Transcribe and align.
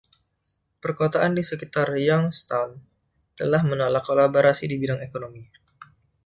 Perkotaan 0.81 1.31
di 1.37 1.43
sekitar 1.49 1.89
Youngstown 2.09 2.69
telah 3.39 3.61
menolak 3.69 4.01
kolaborasi 4.09 4.63
di 4.71 4.75
bidang 4.81 4.99
ekonomi. 5.07 5.43